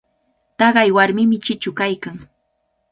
[0.59, 2.17] Taqay warmimi chichu kaykan.